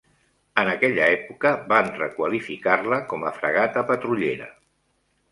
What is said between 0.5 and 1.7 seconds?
En aquella època,